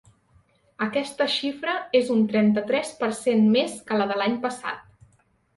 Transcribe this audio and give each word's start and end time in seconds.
Aquesta 0.85 1.27
xifra 1.33 1.75
és 2.01 2.09
un 2.15 2.25
trenta-tres 2.33 2.95
per 3.03 3.13
cent 3.21 3.47
més 3.59 3.77
que 3.91 4.01
la 4.03 4.09
de 4.15 4.21
l’any 4.23 4.39
passat. 4.49 4.83